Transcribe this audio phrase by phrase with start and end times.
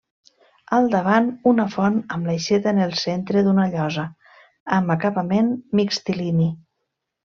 [0.77, 4.07] Al davant una font amb l'aixeta en el centre d'una llosa,
[4.79, 6.49] amb acabament mixtilini.